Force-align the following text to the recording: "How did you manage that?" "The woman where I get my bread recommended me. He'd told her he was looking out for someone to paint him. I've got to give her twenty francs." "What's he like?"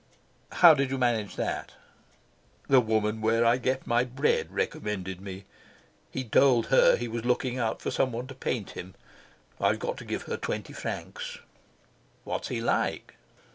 "How 0.53 0.73
did 0.73 0.89
you 0.89 0.97
manage 0.97 1.35
that?" 1.35 1.73
"The 2.67 2.79
woman 2.81 3.21
where 3.21 3.45
I 3.45 3.57
get 3.57 3.85
my 3.85 4.03
bread 4.03 4.51
recommended 4.51 5.21
me. 5.21 5.45
He'd 6.09 6.31
told 6.31 6.65
her 6.73 6.95
he 6.95 7.07
was 7.07 7.23
looking 7.23 7.59
out 7.59 7.83
for 7.83 7.91
someone 7.91 8.25
to 8.25 8.33
paint 8.33 8.71
him. 8.71 8.95
I've 9.59 9.77
got 9.77 9.97
to 9.97 10.05
give 10.05 10.23
her 10.23 10.37
twenty 10.37 10.73
francs." 10.73 11.37
"What's 12.23 12.47
he 12.47 12.59
like?" 12.61 13.13